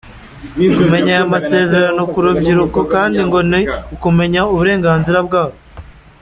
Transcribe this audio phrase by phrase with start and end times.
[0.77, 3.61] Kumenya aya masezerano ku rubyiruko kandi ngo ni
[3.95, 5.59] ukumenya uburenganzira bwarwo.